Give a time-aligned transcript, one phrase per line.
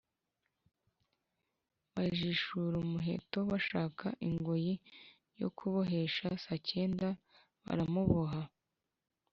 [1.95, 4.73] Bajishura umuheto, bashaka ingoyi
[5.41, 7.09] yo kubohesha Sacyega,
[7.65, 8.41] baramuboha.